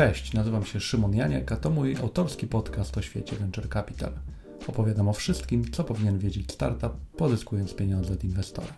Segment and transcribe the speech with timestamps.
[0.00, 4.12] Cześć, nazywam się Szymon Janiak, a to mój autorski podcast o świecie Venture Capital.
[4.66, 8.74] Opowiadam o wszystkim, co powinien wiedzieć startup, pozyskując pieniądze od inwestora.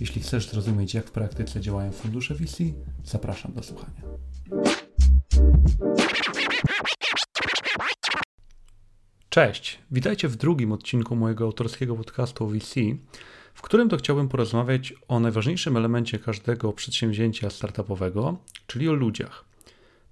[0.00, 2.64] Jeśli chcesz zrozumieć, jak w praktyce działają fundusze VC,
[3.04, 4.02] zapraszam do słuchania.
[9.28, 12.74] Cześć, witajcie w drugim odcinku mojego autorskiego podcastu o VC,
[13.54, 18.36] w którym to chciałbym porozmawiać o najważniejszym elemencie każdego przedsięwzięcia startupowego,
[18.66, 19.51] czyli o ludziach.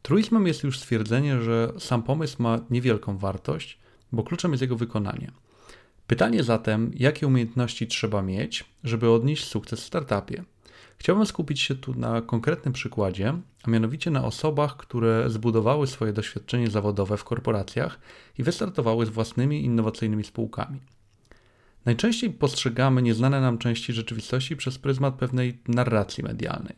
[0.03, 3.79] Truizmem jest już stwierdzenie, że sam pomysł ma niewielką wartość,
[4.13, 5.31] bo kluczem jest jego wykonanie.
[6.07, 10.45] Pytanie zatem, jakie umiejętności trzeba mieć, żeby odnieść sukces w startupie?
[10.99, 16.71] Chciałbym skupić się tu na konkretnym przykładzie, a mianowicie na osobach, które zbudowały swoje doświadczenie
[16.71, 18.01] zawodowe w korporacjach
[18.39, 20.81] i wystartowały z własnymi innowacyjnymi spółkami.
[21.85, 26.77] Najczęściej postrzegamy nieznane nam części rzeczywistości przez pryzmat pewnej narracji medialnej.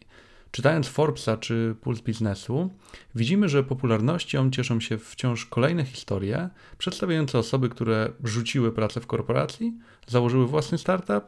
[0.53, 2.71] Czytając Forbesa czy Puls Biznesu,
[3.15, 9.79] widzimy, że popularnością cieszą się wciąż kolejne historie przedstawiające osoby, które rzuciły pracę w korporacji,
[10.07, 11.25] założyły własny startup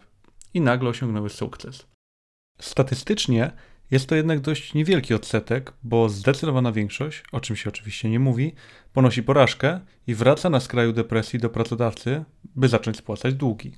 [0.55, 1.86] i nagle osiągnęły sukces.
[2.61, 3.53] Statystycznie
[3.91, 8.55] jest to jednak dość niewielki odsetek, bo zdecydowana większość, o czym się oczywiście nie mówi,
[8.92, 13.77] ponosi porażkę i wraca na skraju depresji do pracodawcy, by zacząć spłacać długi.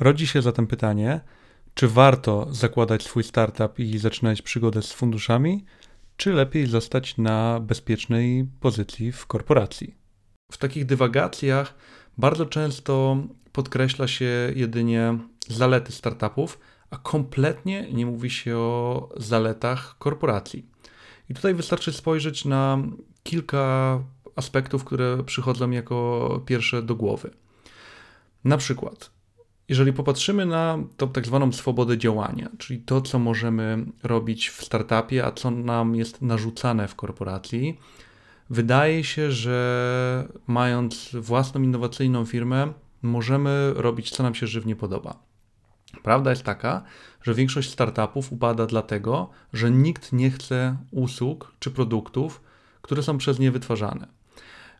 [0.00, 1.20] Rodzi się zatem pytanie,
[1.76, 5.64] czy warto zakładać swój startup i zaczynać przygodę z funduszami,
[6.16, 9.94] czy lepiej zostać na bezpiecznej pozycji w korporacji?
[10.52, 11.74] W takich dywagacjach
[12.18, 13.16] bardzo często
[13.52, 16.58] podkreśla się jedynie zalety startupów,
[16.90, 20.66] a kompletnie nie mówi się o zaletach korporacji.
[21.28, 22.78] I tutaj wystarczy spojrzeć na
[23.22, 23.98] kilka
[24.36, 27.30] aspektów, które przychodzą jako pierwsze do głowy.
[28.44, 29.15] Na przykład,
[29.68, 35.24] jeżeli popatrzymy na tą tak zwaną swobodę działania, czyli to, co możemy robić w startupie,
[35.24, 37.78] a co nam jest narzucane w korporacji,
[38.50, 45.18] wydaje się, że mając własną innowacyjną firmę, możemy robić, co nam się żywnie podoba.
[46.02, 46.82] Prawda jest taka,
[47.22, 52.40] że większość startupów upada dlatego, że nikt nie chce usług czy produktów,
[52.82, 54.06] które są przez nie wytwarzane.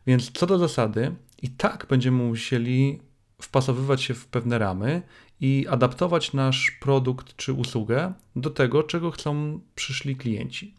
[0.07, 2.99] Więc co do zasady, i tak będziemy musieli
[3.41, 5.01] wpasowywać się w pewne ramy
[5.41, 10.73] i adaptować nasz produkt czy usługę do tego, czego chcą przyszli klienci.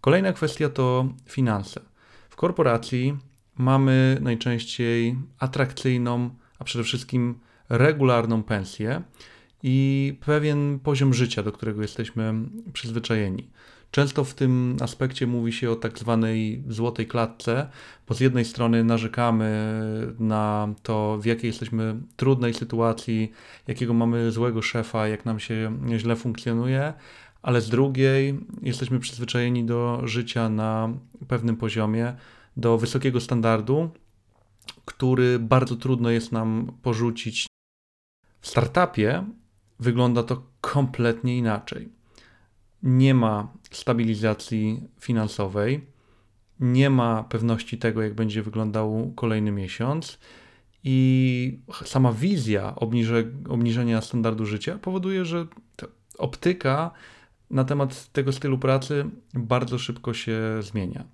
[0.00, 1.80] Kolejna kwestia to finanse.
[2.30, 3.16] W korporacji
[3.56, 7.38] mamy najczęściej atrakcyjną, a przede wszystkim
[7.68, 9.02] regularną pensję
[9.62, 12.34] i pewien poziom życia, do którego jesteśmy
[12.72, 13.50] przyzwyczajeni.
[13.92, 17.68] Często w tym aspekcie mówi się o tak zwanej złotej klatce,
[18.08, 19.82] bo z jednej strony narzekamy
[20.18, 23.32] na to, w jakiej jesteśmy trudnej sytuacji,
[23.66, 26.92] jakiego mamy złego szefa, jak nam się źle funkcjonuje,
[27.42, 30.88] ale z drugiej jesteśmy przyzwyczajeni do życia na
[31.28, 32.14] pewnym poziomie,
[32.56, 33.90] do wysokiego standardu,
[34.84, 37.46] który bardzo trudno jest nam porzucić.
[38.40, 39.24] W startupie
[39.80, 42.01] wygląda to kompletnie inaczej
[42.82, 45.86] nie ma stabilizacji finansowej,
[46.60, 50.18] nie ma pewności tego, jak będzie wyglądał kolejny miesiąc.
[50.84, 55.46] I sama wizja obniże, obniżenia standardu życia powoduje, że
[56.18, 56.90] optyka
[57.50, 59.04] na temat tego stylu pracy
[59.34, 61.04] bardzo szybko się zmienia.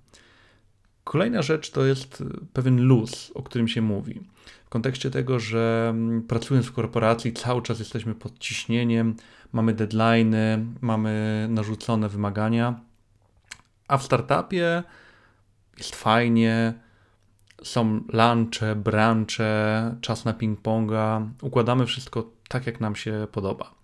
[1.09, 4.21] Kolejna rzecz to jest pewien luz, o którym się mówi.
[4.65, 9.15] W kontekście tego, że mm, pracując w korporacji cały czas jesteśmy pod ciśnieniem,
[9.53, 12.79] mamy deadlines, mamy narzucone wymagania,
[13.87, 14.83] a w startupie
[15.77, 16.73] jest fajnie,
[17.63, 23.78] są lunche, branche, czas na ping-ponga, układamy wszystko tak, jak nam się podoba.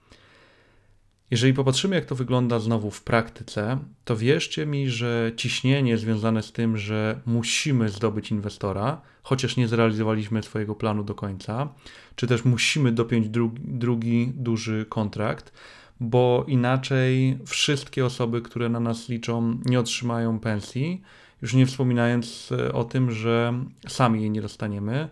[1.31, 6.51] Jeżeli popatrzymy, jak to wygląda znowu w praktyce, to wierzcie mi, że ciśnienie związane z
[6.51, 11.69] tym, że musimy zdobyć inwestora, chociaż nie zrealizowaliśmy swojego planu do końca,
[12.15, 15.53] czy też musimy dopiąć drugi, drugi duży kontrakt,
[15.99, 21.01] bo inaczej wszystkie osoby, które na nas liczą, nie otrzymają pensji,
[21.41, 23.53] już nie wspominając e, o tym, że
[23.87, 25.09] sami jej nie dostaniemy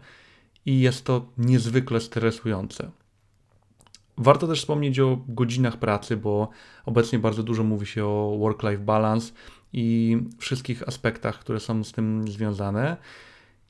[0.65, 2.91] i jest to niezwykle stresujące.
[4.17, 6.49] Warto też wspomnieć o godzinach pracy, bo
[6.85, 9.33] obecnie bardzo dużo mówi się o work-life balance
[9.73, 12.97] i wszystkich aspektach, które są z tym związane.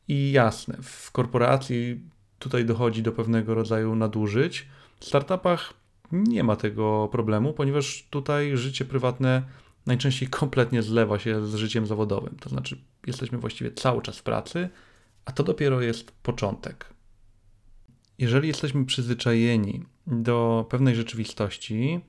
[0.07, 2.01] I jasne, w korporacji
[2.40, 4.68] tutaj dochodzi do pewnego rodzaju nadużyć.
[5.00, 5.74] W startupach
[6.12, 9.44] nie ma tego problemu, ponieważ tutaj życie prywatne
[9.86, 12.36] najczęściej kompletnie zlewa się z życiem zawodowym.
[12.40, 14.69] To znaczy, jesteśmy właściwie cały czas w pracy,
[15.25, 16.86] a to dopiero jest początek.
[18.18, 22.00] Jeżeli jesteśmy przyzwyczajeni do pewnej rzeczywistości,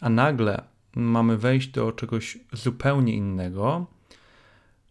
[0.00, 0.64] a nagle
[0.96, 3.86] mamy wejść do czegoś zupełnie innego,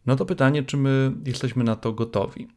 [0.06, 2.47] No to pytanie, czy my jesteśmy na to gotowi.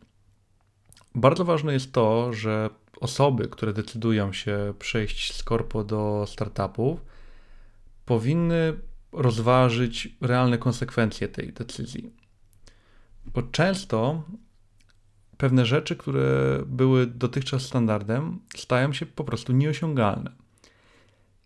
[1.14, 2.70] Bardzo ważne jest to, że
[3.00, 7.04] osoby, które decydują się przejść z korpo do startupów,
[8.04, 8.74] powinny
[9.12, 12.12] rozważyć realne konsekwencje tej decyzji.
[13.26, 14.22] Bo często
[15.38, 20.32] pewne rzeczy, które były dotychczas standardem, stają się po prostu nieosiągalne.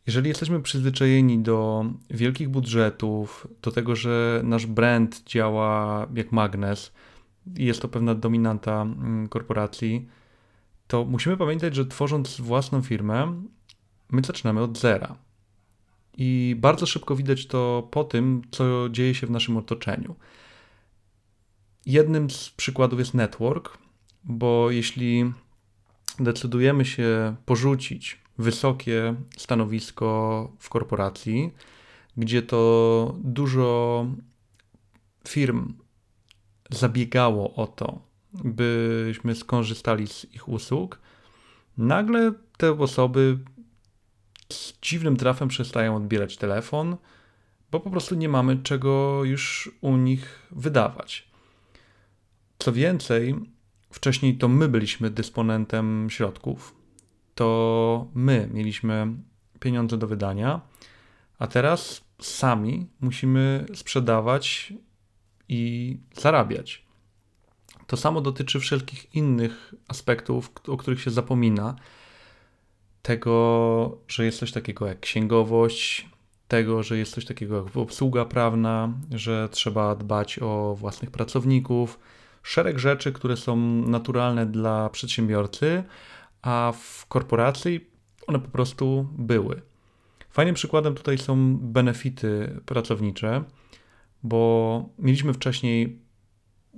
[0.06, 6.92] Jeżeli jesteśmy przyzwyczajeni do wielkich budżetów, do tego, że nasz brand działa jak magnes
[7.56, 10.08] i jest to pewna dominanta mm, korporacji,
[10.86, 13.42] to musimy pamiętać, że tworząc własną firmę,
[14.10, 15.16] my zaczynamy od zera.
[16.16, 20.14] I bardzo szybko widać to po tym, co dzieje się w naszym otoczeniu.
[21.86, 23.78] Jednym z przykładów jest network,
[24.24, 25.32] bo jeśli
[26.18, 31.52] decydujemy się porzucić wysokie stanowisko w korporacji,
[32.16, 34.06] gdzie to dużo
[35.28, 35.74] firm
[36.70, 38.02] zabiegało o to,
[38.32, 40.98] byśmy skorzystali z ich usług,
[41.76, 43.38] nagle te osoby
[44.52, 46.96] z dziwnym trafem przestają odbierać telefon,
[47.70, 51.28] bo po prostu nie mamy czego już u nich wydawać.
[52.58, 53.34] Co więcej,
[53.92, 56.74] wcześniej to my byliśmy dysponentem środków,
[57.34, 59.06] to my mieliśmy
[59.60, 60.60] pieniądze do wydania,
[61.38, 64.72] a teraz sami musimy sprzedawać
[65.48, 66.84] i zarabiać.
[67.86, 71.76] To samo dotyczy wszelkich innych aspektów, o których się zapomina.
[73.02, 76.08] Tego, że jest coś takiego jak księgowość,
[76.48, 81.98] tego, że jest coś takiego jak obsługa prawna, że trzeba dbać o własnych pracowników,
[82.42, 83.56] szereg rzeczy, które są
[83.86, 85.84] naturalne dla przedsiębiorcy,
[86.42, 87.90] a w korporacji
[88.26, 89.62] one po prostu były.
[90.30, 93.44] Fajnym przykładem tutaj są benefity pracownicze,
[94.22, 95.98] bo mieliśmy wcześniej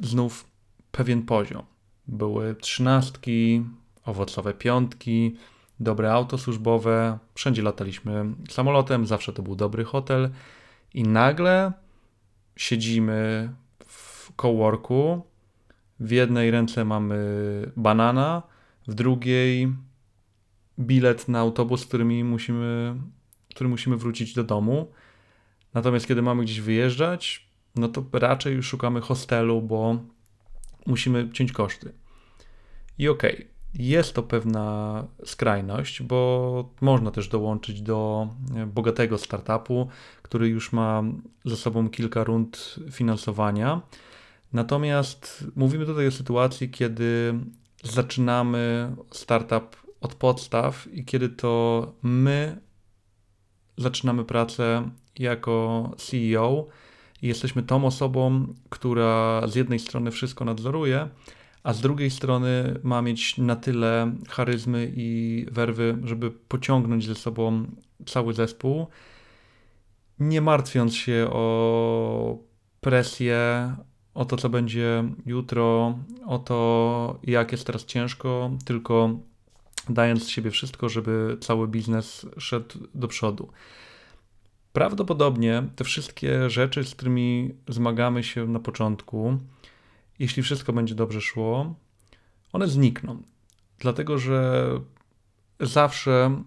[0.03, 0.51] znów
[0.91, 1.63] pewien poziom.
[2.07, 3.65] Były trzynastki,
[4.05, 5.37] owocowe piątki,
[5.81, 10.31] dobre auto służbowe, wszędzie lataliśmy samolotem, zawsze to był dobry hotel
[10.95, 11.73] i nagle
[12.57, 13.51] siedzimy
[13.87, 15.23] w coworku,
[16.01, 17.17] w jednej ręce mamy
[17.77, 18.43] banana,
[18.89, 19.73] w drugiej
[20.79, 22.95] bilet na autobus, którymi musimy,
[23.55, 24.93] który musimy wrócić do domu.
[25.75, 29.99] Natomiast kiedy mamy gdzieś wyjeżdżać, no to raczej szukamy hostelu, bo
[30.87, 31.93] musimy ciąć koszty.
[32.99, 38.29] I okej, okay, jest to pewna skrajność, bo można też dołączyć do
[38.67, 39.89] bogatego startupu,
[40.23, 41.03] który już ma
[41.45, 43.81] za sobą kilka rund finansowania.
[44.55, 47.35] Natomiast mówimy tutaj o sytuacji, kiedy
[47.83, 52.61] zaczynamy startup od podstaw i kiedy to my
[53.77, 56.67] zaczynamy pracę jako CEO
[57.23, 61.09] i jesteśmy tą osobą, która z jednej strony wszystko nadzoruje,
[61.63, 67.67] a z drugiej strony ma mieć na tyle charyzmy i werwy, żeby pociągnąć ze sobą
[68.07, 68.87] cały zespół,
[70.19, 72.39] nie martwiąc się o
[72.81, 73.73] presję,
[74.15, 79.11] o to, co będzie jutro, o to, jak jest teraz ciężko, tylko
[79.89, 83.49] dając z siebie wszystko, żeby cały biznes szedł do przodu.
[84.73, 89.39] Prawdopodobnie te wszystkie rzeczy, z którymi zmagamy się na początku,
[90.19, 91.75] jeśli wszystko będzie dobrze szło,
[92.53, 93.23] one znikną.
[93.79, 94.67] Dlatego, że
[95.61, 96.43] zawsze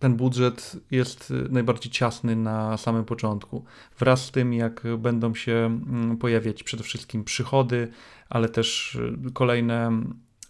[0.00, 3.64] ten budżet jest najbardziej ciasny na samym początku.
[3.98, 7.88] Wraz z tym, jak będą się mm, pojawiać przede wszystkim przychody,
[8.28, 8.98] ale też
[9.32, 10.02] kolejne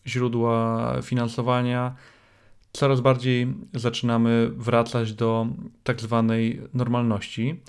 [0.06, 1.94] źródła finansowania,
[2.72, 5.46] coraz bardziej zaczynamy wracać do
[5.84, 7.60] tak zwanej normalności.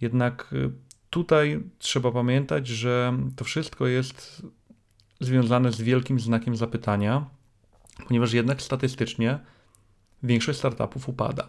[0.00, 0.70] Jednak y,
[1.10, 4.46] tutaj trzeba pamiętać, że to wszystko jest
[5.20, 7.26] związane z wielkim znakiem zapytania,
[8.08, 9.38] ponieważ jednak statystycznie
[10.22, 11.48] większość startupów upada.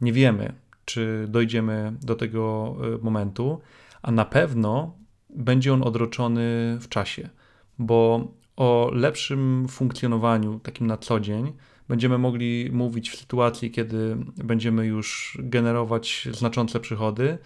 [0.00, 0.54] Nie wiemy,
[0.84, 3.60] czy dojdziemy do tego y, momentu,
[4.02, 4.96] a na pewno
[5.30, 7.28] będzie on odroczony w czasie,
[7.78, 11.52] bo o lepszym funkcjonowaniu, takim na co dzień,
[11.88, 17.38] będziemy mogli mówić w sytuacji, kiedy będziemy już generować znaczące przychody,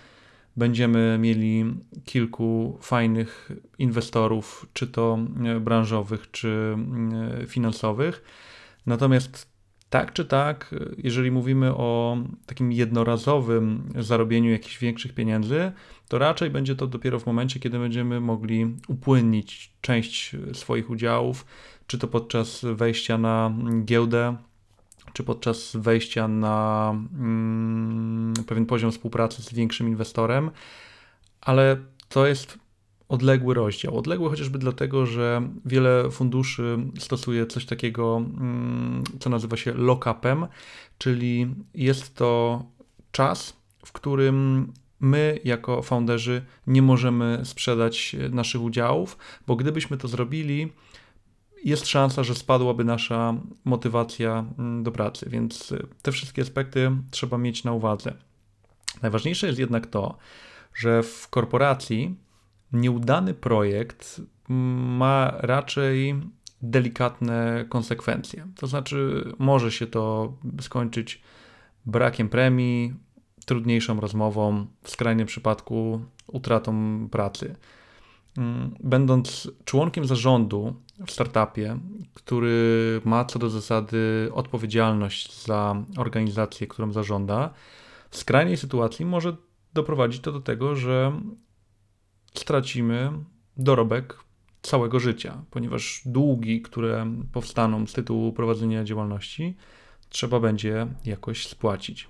[0.57, 1.65] będziemy mieli
[2.05, 6.77] kilku fajnych inwestorów, czy to e, branżowych, czy
[7.43, 8.25] e, finansowych.
[8.87, 9.56] Natomiast
[9.91, 15.73] tak czy tak, jeżeli mówimy o takim jednorazowym zarobieniu jakichś większych pieniędzy,
[16.09, 21.47] to raczej będzie to dopiero w momencie, kiedy będziemy mogli upłynnić część swoich udziałów,
[21.87, 24.37] czy to podczas wejścia na giełdę,
[25.13, 30.51] czy podczas wejścia na mm, pewien poziom współpracy z większym inwestorem,
[31.41, 31.77] ale
[32.09, 32.59] to jest
[33.09, 33.99] odległy rozdział.
[33.99, 40.47] Odległy chociażby dlatego, że wiele funduszy stosuje coś takiego, mm, co nazywa się lock-upem,
[40.99, 42.63] czyli jest to
[43.13, 50.73] czas, w którym my, jako founderzy, nie możemy sprzedać naszych udziałów, bo gdybyśmy to zrobili,
[51.65, 53.35] jest szansa, że spadłaby nasza
[53.65, 58.15] motywacja mm, do pracy, więc te wszystkie aspekty trzeba mieć na uwadze.
[59.03, 60.19] Najważniejsze jest jednak to,
[60.75, 62.15] że w korporacji
[62.73, 66.15] nieudany projekt ma raczej
[66.63, 68.47] delikatne konsekwencje.
[68.57, 71.23] To znaczy, może się to skończyć
[71.87, 72.95] brakiem premii,
[73.47, 77.57] trudniejszą rozmową, w skrajnym przypadku utratą pracy.
[78.81, 80.75] Będąc członkiem zarządu
[81.07, 81.79] w startupie,
[82.15, 87.51] który ma co do zasady odpowiedzialność za organizację, którą zarządza,
[88.11, 89.37] w skrajnej sytuacji może
[89.75, 91.21] doprowadzić to do tego, że
[92.39, 93.13] stracimy
[93.57, 94.19] dorobek
[94.63, 99.57] całego życia, ponieważ długi, które powstaną z tytułu prowadzenia działalności,
[100.09, 102.09] trzeba będzie jakoś spłacić.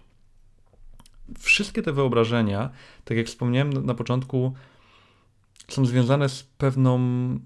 [1.38, 2.70] Wszystkie te wyobrażenia,
[3.04, 4.52] tak jak wspomniałem na początku,
[5.68, 6.98] są związane z pewną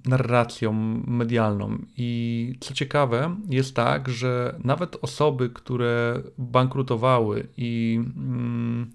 [0.05, 0.73] narracją
[1.07, 1.79] medialną.
[1.97, 8.93] I co ciekawe, jest tak, że nawet osoby, które bankrutowały i mm,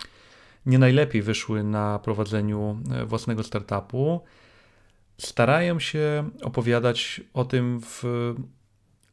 [0.66, 4.22] nie najlepiej wyszły na prowadzeniu e, własnego startupu,
[5.18, 8.04] starają się opowiadać o tym w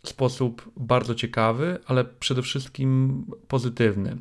[0.06, 4.16] sposób bardzo ciekawy, ale przede wszystkim pozytywny.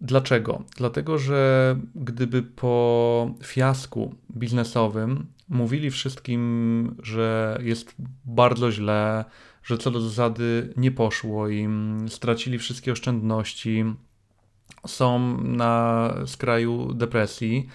[0.00, 0.64] Dlaczego?
[0.76, 9.24] Dlatego, że gdyby po fiasku biznesowym mówili wszystkim, że jest bardzo źle,
[9.62, 13.84] że co do zasady nie poszło im, stracili wszystkie oszczędności,
[14.86, 17.66] są na skraju depresji,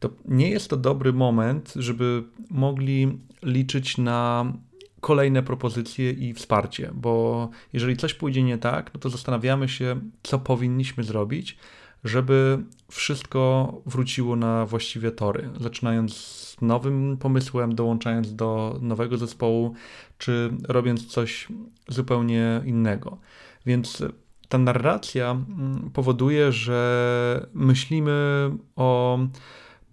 [0.00, 4.52] to nie jest to dobry moment, żeby mogli liczyć na
[5.00, 10.38] kolejne propozycje i wsparcie, bo jeżeli coś pójdzie nie tak, no to zastanawiamy się, co
[10.38, 11.58] powinniśmy zrobić,
[12.04, 12.58] żeby
[12.90, 19.74] wszystko wróciło na właściwe tory, zaczynając z nowym pomysłem, dołączając do nowego zespołu,
[20.18, 21.48] czy robiąc coś
[21.88, 23.18] zupełnie innego.
[23.66, 24.02] Więc
[24.48, 29.18] ta narracja mm, powoduje, że myślimy o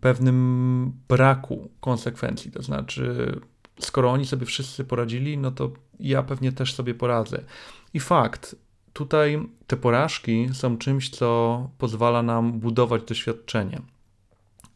[0.01, 2.51] pewnym braku konsekwencji.
[2.51, 3.35] To znaczy,
[3.79, 7.43] skoro oni sobie wszyscy poradzili, no to ja pewnie też sobie poradzę.
[7.93, 8.55] I fakt,
[8.93, 13.81] tutaj te porażki są czymś, co pozwala nam budować doświadczenie.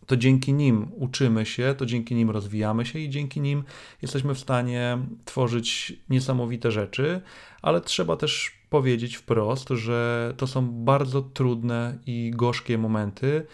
[0.10, 3.64] To dzięki nim uczymy się, to dzięki nim rozwijamy się i dzięki nim
[4.02, 7.22] jesteśmy w stanie tworzyć niesamowite rzeczy,
[7.62, 13.46] ale trzeba też powiedzieć wprost, że to są bardzo trudne i gorzkie momenty,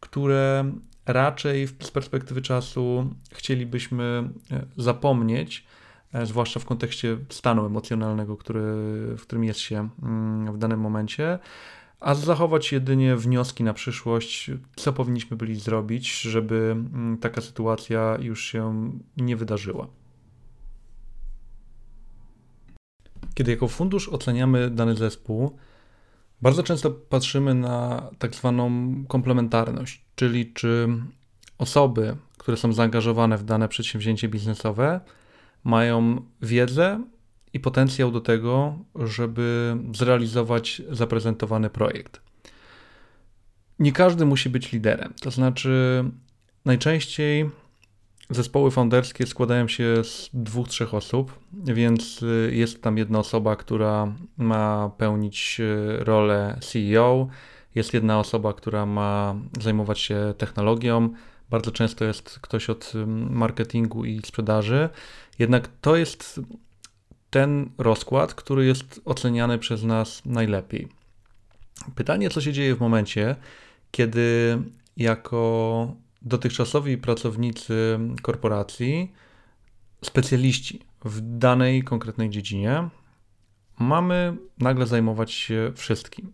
[0.00, 0.72] które
[1.06, 5.66] raczej z perspektywy czasu chcielibyśmy e, zapomnieć,
[6.12, 8.62] e, zwłaszcza w kontekście stanu emocjonalnego, który,
[9.16, 11.38] w którym jest się mm, w danym momencie,
[12.02, 18.44] a zachować jedynie wnioski na przyszłość, co powinniśmy byli zrobić, żeby mm, taka sytuacja już
[18.44, 19.86] się nie wydarzyła.
[23.34, 25.56] Kiedy jako fundusz oceniamy dany zespół,
[26.42, 30.88] bardzo często patrzymy na tak zwaną komplementarność, czyli czy
[31.58, 35.00] osoby, które są zaangażowane w dane przedsięwzięcie biznesowe,
[35.64, 37.04] mają wiedzę
[37.52, 42.20] i potencjał do tego, żeby zrealizować zaprezentowany projekt.
[43.78, 46.04] Nie każdy musi być liderem, to znaczy
[46.64, 47.50] najczęściej
[48.30, 54.90] Zespoły founderskie składają się z dwóch, trzech osób, więc jest tam jedna osoba, która ma
[54.98, 57.28] pełnić y, rolę CEO,
[57.74, 61.10] jest jedna osoba, która ma zajmować się technologią,
[61.50, 62.92] bardzo często jest ktoś od
[63.30, 64.88] marketingu i sprzedaży.
[65.38, 66.40] Jednak to jest
[67.32, 70.88] ten rozkład, który jest oceniany przez nas najlepiej.
[71.94, 73.36] Pytanie, co się dzieje w momencie,
[73.90, 74.58] kiedy
[74.96, 79.12] jako dotychczasowi pracownicy korporacji,
[80.04, 82.88] specjaliści w danej konkretnej dziedzinie,
[83.78, 86.32] mamy nagle zajmować się wszystkim.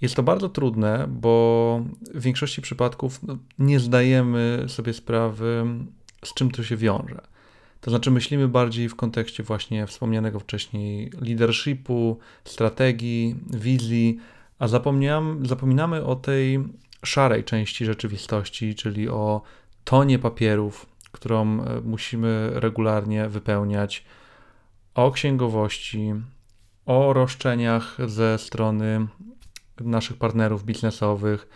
[0.00, 1.84] Jest to bardzo trudne, bo
[2.14, 5.64] w większości przypadków no, nie zdajemy sobie sprawy,
[6.24, 7.31] z czym to się wiąże.
[7.82, 14.18] To znaczy, myślimy bardziej w kontekście właśnie wspomnianego wcześniej leadershipu, strategii, wizji,
[14.58, 14.68] a
[15.42, 16.64] zapominamy o tej
[17.04, 19.42] szarej części rzeczywistości, czyli o
[19.84, 24.04] tonie papierów, którą e, musimy regularnie wypełniać,
[24.94, 26.14] o księgowości,
[26.86, 29.06] o roszczeniach ze strony
[29.80, 31.48] naszych partnerów biznesowych,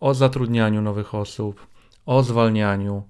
[0.00, 1.66] o zatrudnianiu nowych osób,
[2.06, 3.02] o zwalnianiu,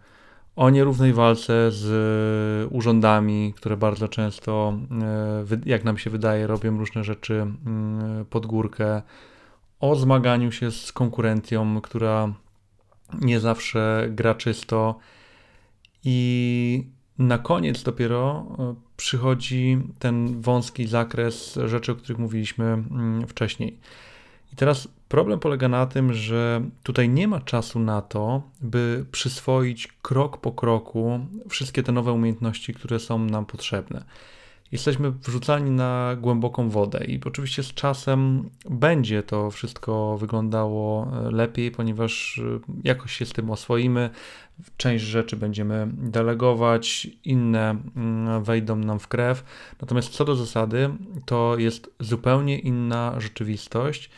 [0.56, 4.78] o nierównej walce z urządami, które bardzo często,
[5.66, 9.02] jak nam się wydaje, robią różne rzeczy mm, pod górkę,
[9.80, 12.34] o zmaganiu się z konkurencją, która
[13.20, 14.98] nie zawsze gra czysto.
[16.04, 16.86] I
[17.18, 23.78] na koniec dopiero e, przychodzi ten wąski zakres rzeczy, o których mówiliśmy mm, wcześniej.
[24.52, 29.88] I teraz problem polega na tym, że tutaj nie ma czasu na to, by przyswoić
[30.02, 34.04] krok po kroku wszystkie te nowe umiejętności, które są nam potrzebne
[34.72, 41.70] jesteśmy wrzucani na głęboką wodę i oczywiście z czasem będzie to wszystko wyglądało e, lepiej,
[41.70, 44.10] ponieważ e, jakoś się z tym oswoimy.
[44.76, 49.44] Część rzeczy będziemy delegować, inne mm, wejdą nam w krew.
[49.80, 50.90] Natomiast co do zasady,
[51.26, 54.10] to jest zupełnie inna rzeczywistość,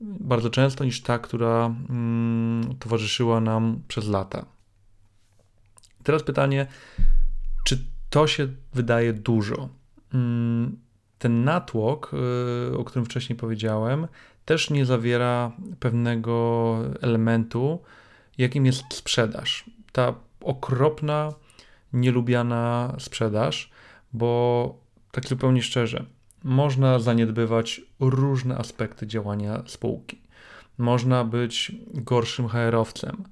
[0.00, 4.46] bardzo często niż ta, która mm, towarzyszyła nam przez lata.
[6.02, 6.66] Teraz pytanie,
[7.64, 7.78] czy
[8.10, 9.68] to się wydaje dużo?
[10.14, 10.78] Mm,
[11.18, 12.10] ten natłok,
[12.72, 14.08] y, o którym wcześniej powiedziałem,
[14.44, 17.82] też nie zawiera pewnego elementu,
[18.38, 19.70] jakim jest sprzedaż.
[19.92, 21.32] Ta okropna,
[21.92, 23.70] nielubiana sprzedaż,
[24.12, 24.74] bo
[25.10, 26.04] tak zupełnie szczerze,
[26.48, 30.20] można zaniedbywać różne aspekty działania spółki.
[30.78, 33.24] Można być gorszym HR-owcem,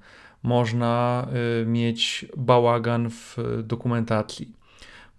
[0.43, 1.27] można
[1.61, 4.53] y, mieć bałagan w dokumentacji,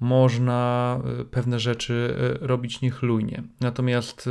[0.00, 3.43] można y, pewne rzeczy y, robić niechlujnie.
[3.61, 4.31] Natomiast y,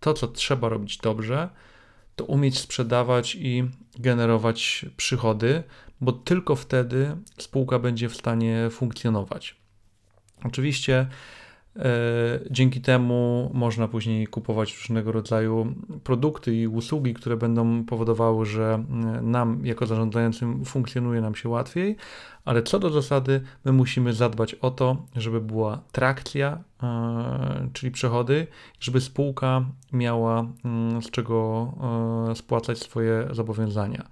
[0.00, 1.48] to, co trzeba robić dobrze,
[2.16, 3.64] to umieć sprzedawać i
[3.98, 5.62] generować przychody,
[6.00, 9.56] bo tylko wtedy spółka będzie w stanie funkcjonować.
[10.44, 11.06] Oczywiście
[12.50, 19.22] dzięki temu można później kupować różnego rodzaju produkty i usługi, które będą powodowały, że e,
[19.22, 21.96] nam, jako zarządzającym, funkcjonuje nam się łatwiej,
[22.44, 28.46] ale co do zasady, my musimy zadbać o to, żeby była trakcja, e, czyli przychody,
[28.80, 31.72] żeby spółka miała mm, z czego
[32.34, 34.08] spłacać swoje zobowiązania.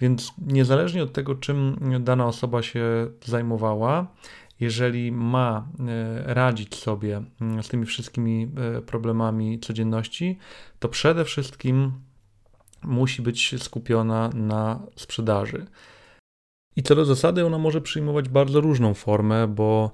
[0.00, 2.82] Więc niezależnie od tego, czym dana osoba się
[3.24, 4.06] zajmowała,
[4.60, 10.38] jeżeli ma e, radzić sobie mm, z tymi wszystkimi e, problemami codzienności,
[10.78, 11.92] to przede wszystkim
[12.82, 15.66] musi być skupiona na sprzedaży.
[16.76, 19.90] I co do zasady, ona może przyjmować bardzo różną formę, bo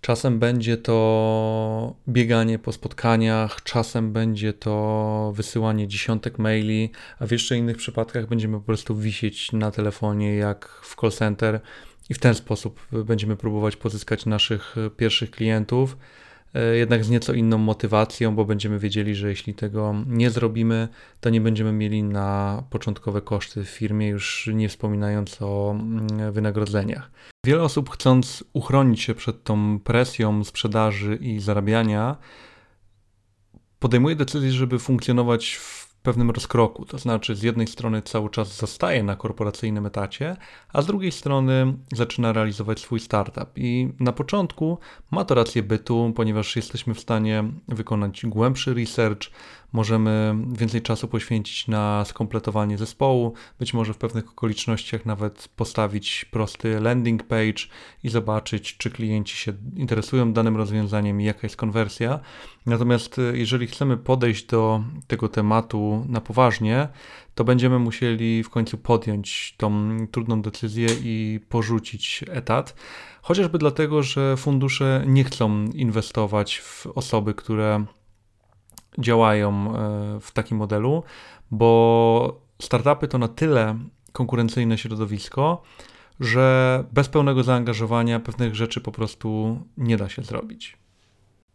[0.00, 7.56] czasem będzie to bieganie po spotkaniach, czasem będzie to wysyłanie dziesiątek maili, a w jeszcze
[7.56, 11.60] innych przypadkach będziemy po prostu wisieć na telefonie jak w call center
[12.10, 15.96] i w ten sposób będziemy próbować pozyskać naszych e, pierwszych klientów,
[16.54, 20.88] e, jednak z nieco inną motywacją, bo będziemy wiedzieli, że jeśli tego nie zrobimy,
[21.20, 27.10] to nie będziemy mieli na początkowe koszty w firmie, już nie wspominając o mm, wynagrodzeniach.
[27.46, 32.16] Wiele osób, chcąc uchronić się przed tą presją sprzedaży i zarabiania,
[33.78, 36.84] podejmuje decyzję, żeby funkcjonować w pewnym rozkroku.
[36.84, 40.36] To znaczy, z jednej strony cały czas zostaje na korporacyjnym etacie,
[40.72, 43.50] a z drugiej strony zaczyna realizować swój startup.
[43.56, 44.78] I na początku
[45.10, 49.30] ma to rację bytu, ponieważ jesteśmy w stanie wykonać głębszy research,
[49.74, 56.80] możemy więcej czasu poświęcić na skompletowanie zespołu, być może w pewnych okolicznościach nawet postawić prosty
[56.80, 57.62] landing page
[58.02, 62.20] i zobaczyć, czy klienci się interesują danym rozwiązaniem i jaka jest konwersja.
[62.66, 66.88] Natomiast e, jeżeli chcemy podejść do tego tematu na poważnie,
[67.34, 72.74] to będziemy musieli w końcu podjąć tą trudną decyzję i porzucić etat.
[73.22, 77.84] Chociażby dlatego, że fundusze nie chcą inwestować w osoby, które
[78.98, 81.02] działają e, w takim modelu,
[81.50, 83.78] bo startupy to na tyle
[84.12, 85.62] konkurencyjne środowisko,
[86.20, 90.78] że bez pełnego zaangażowania pewnych rzeczy po prostu nie da się zrobić.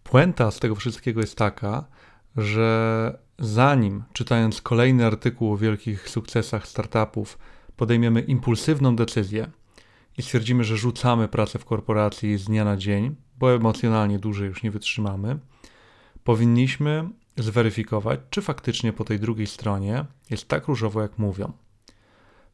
[0.03, 1.85] Puenta z tego wszystkiego jest taka,
[2.37, 7.37] że zanim czytając kolejny artykuł o wielkich sukcesach startupów,
[7.75, 9.51] podejmiemy impulsywną decyzję
[10.17, 14.63] i stwierdzimy, że rzucamy pracę w korporacji z dnia na dzień, bo emocjonalnie dłużej już
[14.63, 15.39] nie wytrzymamy,
[16.23, 17.09] powinniśmy
[17.43, 21.51] zweryfikować, czy faktycznie po tej drugiej stronie jest tak różowo, jak mówią.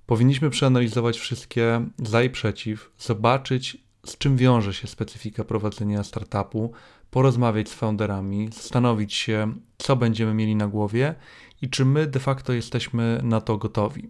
[0.05, 6.71] Powinniśmy przeanalizować wszystkie za i przeciw, zobaczyć, z czym wiąże się specyfika prowadzenia startupu,
[7.11, 11.15] porozmawiać z founderami, zastanowić się, co będziemy mieli na głowie
[11.61, 14.09] i czy my de facto jesteśmy na to gotowi.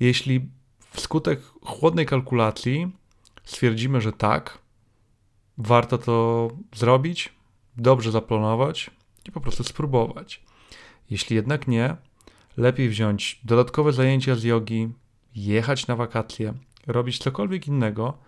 [0.00, 0.48] Jeśli
[0.90, 2.92] wskutek chłodnej kalkulacji
[3.44, 4.58] stwierdzimy, że tak,
[5.58, 7.32] warto to zrobić,
[7.76, 8.90] dobrze zaplanować,
[9.28, 10.42] i po prostu spróbować.
[11.10, 11.96] Jeśli jednak nie,
[12.56, 14.88] lepiej wziąć dodatkowe zajęcia z jogi,
[15.34, 16.54] jechać na wakacje,
[16.86, 18.18] robić cokolwiek innego,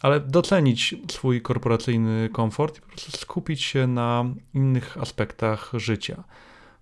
[0.00, 6.24] ale docenić swój korporacyjny komfort i po prostu skupić się na innych aspektach życia,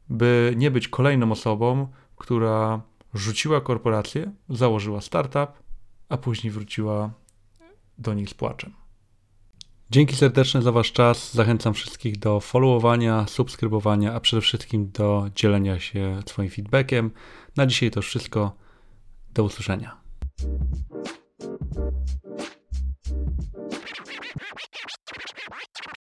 [0.09, 2.81] by nie być kolejną osobą, która
[3.15, 5.51] rzuciła korporację, założyła startup,
[6.09, 7.11] a później wróciła
[7.99, 8.82] do nich z płaczem.
[9.93, 11.35] Dzięki serdeczne za Wasz czas.
[11.35, 17.11] Zachęcam wszystkich do followowania, subskrybowania, a przede wszystkim do dzielenia się swoim feedbackiem.
[17.57, 18.57] Na dzisiaj to wszystko.
[19.35, 19.97] Do usłyszenia.